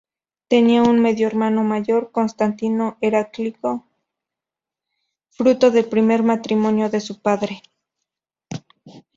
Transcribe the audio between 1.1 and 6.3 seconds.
hermano mayor, Constantino Heraclio, fruto del primer